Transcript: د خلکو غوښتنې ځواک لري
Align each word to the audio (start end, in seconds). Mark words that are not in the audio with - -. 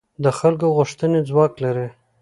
د 0.23 0.25
خلکو 0.39 0.67
غوښتنې 0.77 1.19
ځواک 1.29 1.53
لري 1.63 1.87